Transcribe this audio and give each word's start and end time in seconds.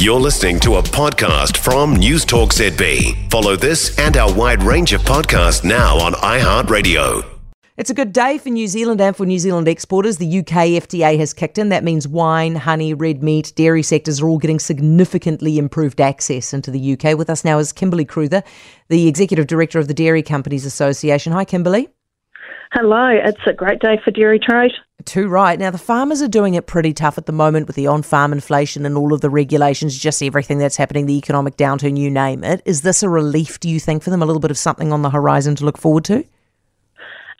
You're 0.00 0.18
listening 0.18 0.58
to 0.60 0.76
a 0.76 0.82
podcast 0.82 1.58
from 1.58 1.94
News 1.94 2.24
Talk 2.24 2.54
ZB. 2.54 3.30
Follow 3.30 3.54
this 3.54 3.98
and 3.98 4.16
our 4.16 4.32
wide 4.32 4.62
range 4.62 4.94
of 4.94 5.02
podcasts 5.02 5.62
now 5.62 5.98
on 5.98 6.14
iHeartRadio. 6.14 7.22
It's 7.76 7.90
a 7.90 7.94
good 7.94 8.14
day 8.14 8.38
for 8.38 8.48
New 8.48 8.66
Zealand 8.66 9.02
and 9.02 9.14
for 9.14 9.26
New 9.26 9.38
Zealand 9.38 9.68
exporters. 9.68 10.16
The 10.16 10.38
UK 10.38 10.80
FTA 10.80 11.18
has 11.18 11.34
kicked 11.34 11.58
in. 11.58 11.68
That 11.68 11.84
means 11.84 12.08
wine, 12.08 12.54
honey, 12.54 12.94
red 12.94 13.22
meat, 13.22 13.52
dairy 13.56 13.82
sectors 13.82 14.22
are 14.22 14.28
all 14.30 14.38
getting 14.38 14.58
significantly 14.58 15.58
improved 15.58 16.00
access 16.00 16.54
into 16.54 16.70
the 16.70 16.94
UK. 16.94 17.18
With 17.18 17.28
us 17.28 17.44
now 17.44 17.58
is 17.58 17.70
Kimberly 17.70 18.06
Crewther, 18.06 18.42
the 18.88 19.06
Executive 19.06 19.48
Director 19.48 19.78
of 19.78 19.86
the 19.86 19.92
Dairy 19.92 20.22
Companies 20.22 20.64
Association. 20.64 21.34
Hi, 21.34 21.44
Kimberly. 21.44 21.90
Hello, 22.72 23.08
it's 23.08 23.46
a 23.46 23.52
great 23.52 23.80
day 23.80 24.00
for 24.02 24.12
dairy 24.12 24.38
trade. 24.38 24.72
Too 25.04 25.28
right. 25.28 25.58
Now, 25.58 25.70
the 25.70 25.78
farmers 25.78 26.22
are 26.22 26.28
doing 26.28 26.54
it 26.54 26.66
pretty 26.66 26.92
tough 26.92 27.18
at 27.18 27.26
the 27.26 27.32
moment 27.32 27.66
with 27.66 27.76
the 27.76 27.86
on 27.86 28.02
farm 28.02 28.32
inflation 28.32 28.84
and 28.84 28.96
all 28.96 29.12
of 29.12 29.20
the 29.20 29.30
regulations, 29.30 29.98
just 29.98 30.22
everything 30.22 30.58
that's 30.58 30.76
happening, 30.76 31.06
the 31.06 31.16
economic 31.16 31.56
downturn, 31.56 31.98
you 31.98 32.10
name 32.10 32.44
it. 32.44 32.62
Is 32.64 32.82
this 32.82 33.02
a 33.02 33.08
relief, 33.08 33.60
do 33.60 33.68
you 33.68 33.80
think, 33.80 34.02
for 34.02 34.10
them? 34.10 34.22
A 34.22 34.26
little 34.26 34.40
bit 34.40 34.50
of 34.50 34.58
something 34.58 34.92
on 34.92 35.02
the 35.02 35.10
horizon 35.10 35.56
to 35.56 35.64
look 35.64 35.78
forward 35.78 36.04
to? 36.04 36.24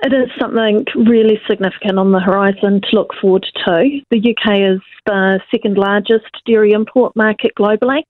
It 0.00 0.12
is 0.12 0.30
something 0.38 0.84
really 0.94 1.40
significant 1.48 1.98
on 1.98 2.12
the 2.12 2.20
horizon 2.20 2.80
to 2.82 2.88
look 2.96 3.10
forward 3.20 3.44
to. 3.66 4.00
The 4.10 4.18
UK 4.18 4.60
is 4.60 4.80
the 5.06 5.40
second 5.50 5.76
largest 5.76 6.26
dairy 6.46 6.70
import 6.70 7.16
market 7.16 7.52
globally, 7.58 8.02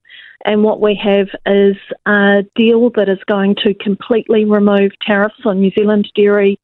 and 0.45 0.63
what 0.63 0.81
we 0.81 0.99
have 1.03 1.27
is 1.47 1.77
a 2.05 2.43
deal 2.55 2.91
that 2.91 3.09
is 3.09 3.17
going 3.27 3.55
to 3.63 3.73
completely 3.73 4.45
remove 4.45 4.91
tariffs 5.05 5.41
on 5.45 5.59
New 5.59 5.71
Zealand 5.71 6.07
dairy 6.15 6.59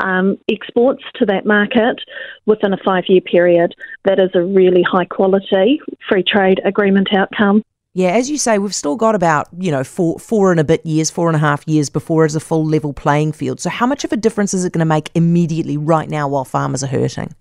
um, 0.00 0.38
exports 0.48 1.02
to 1.16 1.26
that 1.26 1.46
market 1.46 2.00
within 2.46 2.72
a 2.72 2.78
five 2.84 3.04
year 3.08 3.20
period. 3.20 3.74
That 4.04 4.18
is 4.18 4.30
a 4.34 4.42
really 4.42 4.82
high 4.82 5.04
quality 5.04 5.80
free 6.08 6.24
trade 6.24 6.60
agreement 6.64 7.08
outcome. 7.14 7.62
Yeah, 7.94 8.12
as 8.12 8.30
you 8.30 8.38
say, 8.38 8.58
we've 8.58 8.74
still 8.74 8.96
got 8.96 9.14
about, 9.14 9.48
you 9.58 9.70
know, 9.70 9.84
four 9.84 10.18
four 10.18 10.50
and 10.50 10.58
a 10.58 10.64
bit 10.64 10.84
years, 10.86 11.10
four 11.10 11.28
and 11.28 11.36
a 11.36 11.38
half 11.38 11.66
years 11.68 11.90
before 11.90 12.24
it's 12.24 12.34
a 12.34 12.40
full 12.40 12.64
level 12.64 12.94
playing 12.94 13.32
field. 13.32 13.60
So 13.60 13.68
how 13.68 13.86
much 13.86 14.02
of 14.04 14.12
a 14.12 14.16
difference 14.16 14.54
is 14.54 14.64
it 14.64 14.72
going 14.72 14.80
to 14.80 14.86
make 14.86 15.10
immediately 15.14 15.76
right 15.76 16.08
now 16.08 16.26
while 16.26 16.46
farmers 16.46 16.82
are 16.82 16.86
hurting? 16.86 17.34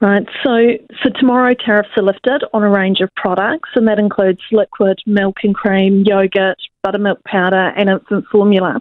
Right, 0.00 0.26
so 0.44 0.72
so 1.02 1.10
tomorrow 1.18 1.54
tariffs 1.54 1.88
are 1.96 2.02
lifted 2.02 2.44
on 2.52 2.62
a 2.62 2.68
range 2.68 3.00
of 3.00 3.08
products, 3.16 3.70
and 3.74 3.88
that 3.88 3.98
includes 3.98 4.40
liquid 4.52 5.00
milk 5.06 5.38
and 5.42 5.54
cream, 5.54 6.04
yogurt, 6.06 6.58
buttermilk 6.86 7.22
powder, 7.24 7.72
and 7.76 7.90
infant 7.90 8.24
formula. 8.30 8.80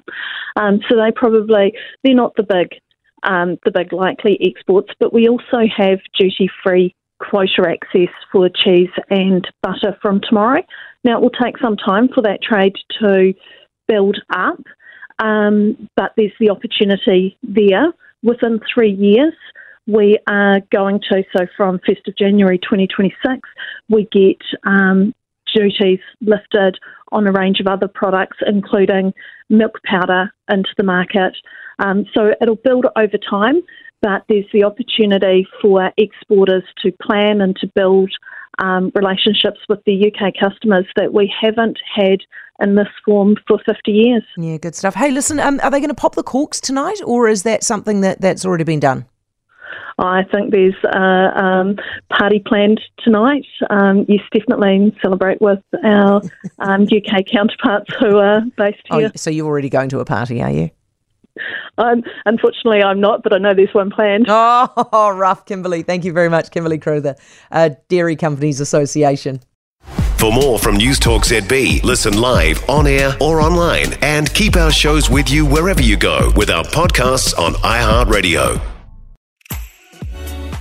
Um, 0.55 0.79
so 0.87 0.95
they 0.95 1.11
probably 1.11 1.73
they're 2.03 2.13
not 2.13 2.35
the 2.35 2.43
big 2.43 2.79
um, 3.23 3.57
the 3.65 3.71
big 3.71 3.91
likely 3.91 4.37
exports, 4.41 4.89
but 4.99 5.11
we 5.11 5.27
also 5.27 5.65
have 5.75 5.99
duty 6.17 6.47
free 6.63 6.93
quota 7.17 7.67
access 7.67 8.13
for 8.31 8.47
cheese 8.49 8.89
and 9.09 9.47
butter 9.63 9.97
from 10.01 10.21
tomorrow. 10.21 10.61
Now 11.03 11.17
it 11.17 11.21
will 11.21 11.31
take 11.31 11.57
some 11.57 11.77
time 11.77 12.09
for 12.13 12.21
that 12.21 12.43
trade 12.43 12.75
to 13.01 13.33
build 13.87 14.17
up, 14.29 14.61
um, 15.17 15.89
but 15.95 16.11
there's 16.15 16.33
the 16.39 16.51
opportunity 16.51 17.37
there 17.41 17.91
within 18.21 18.59
three 18.73 18.91
years 18.91 19.33
we 19.87 20.17
are 20.27 20.61
going 20.71 20.99
to, 21.11 21.23
so 21.35 21.45
from 21.55 21.79
1st 21.87 22.07
of 22.07 22.17
January 22.17 22.57
2026, 22.57 23.39
we 23.89 24.07
get 24.11 24.41
um, 24.63 25.13
duties 25.55 25.99
lifted 26.21 26.77
on 27.11 27.27
a 27.27 27.31
range 27.31 27.59
of 27.59 27.67
other 27.67 27.87
products, 27.87 28.37
including 28.45 29.13
milk 29.49 29.79
powder, 29.85 30.33
into 30.49 30.69
the 30.77 30.83
market. 30.83 31.33
Um, 31.79 32.05
so 32.13 32.33
it'll 32.41 32.55
build 32.55 32.85
over 32.95 33.17
time, 33.29 33.61
but 34.01 34.23
there's 34.29 34.45
the 34.53 34.63
opportunity 34.63 35.47
for 35.61 35.91
exporters 35.97 36.63
to 36.83 36.91
plan 37.01 37.41
and 37.41 37.55
to 37.57 37.67
build 37.75 38.11
um, 38.59 38.91
relationships 38.95 39.59
with 39.67 39.79
the 39.85 40.11
UK 40.11 40.33
customers 40.39 40.85
that 40.95 41.13
we 41.13 41.33
haven't 41.41 41.77
had 41.93 42.19
in 42.61 42.75
this 42.75 42.87
form 43.03 43.35
for 43.47 43.59
50 43.65 43.91
years. 43.91 44.23
Yeah, 44.37 44.57
good 44.57 44.75
stuff. 44.75 44.95
Hey, 44.95 45.11
listen, 45.11 45.39
um, 45.39 45.59
are 45.61 45.71
they 45.71 45.79
going 45.79 45.89
to 45.89 45.95
pop 45.95 46.15
the 46.15 46.23
corks 46.23 46.61
tonight, 46.61 47.01
or 47.05 47.27
is 47.27 47.43
that 47.43 47.63
something 47.63 48.01
that, 48.01 48.21
that's 48.21 48.45
already 48.45 48.63
been 48.63 48.79
done? 48.79 49.05
I 49.97 50.23
think 50.23 50.51
there's 50.51 50.75
a 50.83 51.41
um, 51.41 51.78
party 52.09 52.39
planned 52.45 52.81
tonight. 53.00 53.45
Um, 53.69 54.06
yes, 54.09 54.22
definitely 54.31 54.95
celebrate 55.01 55.41
with 55.41 55.59
our 55.83 56.22
um, 56.59 56.83
UK 56.83 57.25
counterparts 57.31 57.89
who 58.00 58.17
are 58.17 58.41
based 58.57 58.81
oh, 58.91 59.00
here. 59.00 59.11
Oh, 59.13 59.16
so 59.16 59.29
you're 59.29 59.45
already 59.45 59.69
going 59.69 59.89
to 59.89 60.00
a 60.00 60.06
party, 60.06 60.41
are 60.41 60.51
you? 60.51 60.69
Um, 61.78 62.03
unfortunately, 62.25 62.81
I'm 62.81 63.00
not, 63.00 63.23
but 63.23 63.33
I 63.33 63.38
know 63.38 63.53
there's 63.53 63.73
one 63.73 63.89
planned. 63.89 64.25
Oh, 64.29 65.13
rough, 65.16 65.45
Kimberly. 65.45 65.83
Thank 65.83 66.06
you 66.06 66.13
very 66.13 66.29
much, 66.29 66.51
Kimberly 66.51 66.77
Crewther, 66.77 67.16
uh, 67.51 67.72
Dairy 67.89 68.16
Companies 68.16 68.59
Association. 68.59 69.41
For 70.17 70.31
more 70.31 70.57
from 70.57 70.77
News 70.77 70.97
Talk 70.97 71.23
ZB, 71.23 71.83
listen 71.83 72.19
live, 72.19 72.67
on 72.69 72.88
air, 72.88 73.16
or 73.22 73.41
online, 73.41 73.94
and 74.01 74.33
keep 74.33 74.56
our 74.56 74.72
shows 74.72 75.09
with 75.09 75.29
you 75.29 75.45
wherever 75.45 75.81
you 75.81 75.97
go 75.97 76.31
with 76.35 76.50
our 76.50 76.63
podcasts 76.63 77.38
on 77.38 77.53
iHeartRadio. 77.56 78.75